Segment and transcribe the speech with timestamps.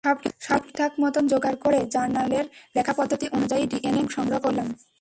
[0.03, 4.67] সবকিছু ঠিকঠাক মতন জোগাড় করে, জার্নালের লেখা পদ্ধতি অনুযায়ী ডিএনএ সংগ্রহ করলাম।